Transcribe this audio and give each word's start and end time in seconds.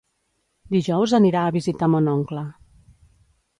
Dijous 0.75 1.13
anirà 1.17 1.45
a 1.49 1.53
visitar 1.59 1.91
mon 1.97 2.11
oncle. 2.17 2.47